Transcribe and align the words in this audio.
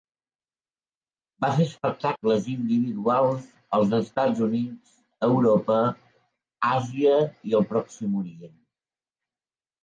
Va 1.43 1.49
fer 1.57 1.65
espectacles 1.65 2.47
individuals 2.53 3.43
als 3.79 3.93
Estats 3.97 4.41
Units, 4.47 4.95
Europa, 5.29 5.77
Àsia 6.71 7.21
i 7.53 7.57
el 7.61 7.69
Pròxim 7.75 8.19
Orient. 8.25 8.59